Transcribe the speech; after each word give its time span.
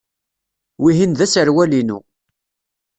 Wihin 0.81 1.11
d 1.13 1.19
aserwal-inu. 1.25 1.99